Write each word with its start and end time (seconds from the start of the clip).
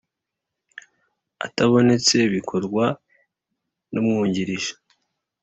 Atabonetse 1.45 2.15
bikorwa 2.33 2.85
n 3.91 3.93
umwungirije 4.01 4.73